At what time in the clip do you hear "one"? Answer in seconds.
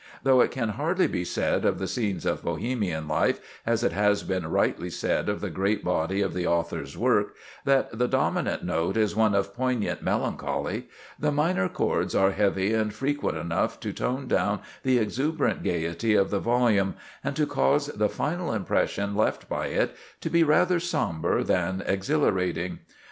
9.15-9.35